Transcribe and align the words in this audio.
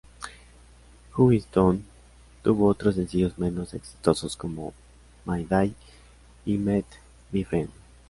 Huntington 1.15 1.83
tuvo 2.41 2.65
otros 2.69 2.95
sencillos 2.95 3.37
menos 3.37 3.75
exitosos, 3.75 4.35
como 4.35 4.73
""May 5.25 5.45
Day"" 5.45 5.75
y 6.43 6.57
""Meet 6.57 6.87
My 7.31 7.43
Friend"". 7.43 7.69